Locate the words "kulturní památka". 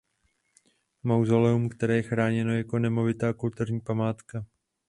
3.33-4.45